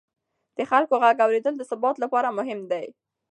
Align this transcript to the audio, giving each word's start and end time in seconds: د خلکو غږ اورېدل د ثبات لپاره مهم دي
د 0.57 0.59
خلکو 0.71 0.93
غږ 1.03 1.17
اورېدل 1.25 1.53
د 1.57 1.63
ثبات 1.71 1.95
لپاره 2.03 2.35
مهم 2.37 2.59
دي 2.71 2.85